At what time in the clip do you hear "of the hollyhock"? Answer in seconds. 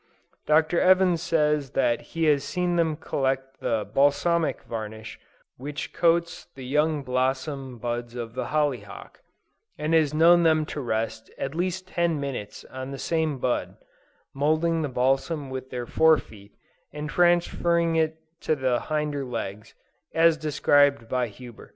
8.15-9.21